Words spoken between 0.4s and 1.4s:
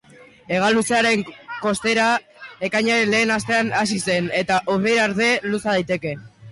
Hegaluzearen